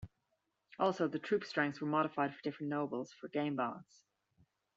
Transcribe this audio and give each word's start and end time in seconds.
Also, 0.79 1.07
the 1.07 1.19
troop 1.19 1.43
strengths 1.45 1.79
are 1.79 1.85
modified 1.85 2.33
for 2.33 2.41
different 2.41 2.71
nobles 2.71 3.13
for 3.13 3.27
game 3.27 3.55
balance. 3.55 4.07